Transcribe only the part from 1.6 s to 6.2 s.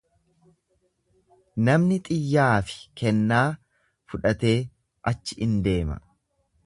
Namni xiyyaa fi kennaa fudhatee achi in deema.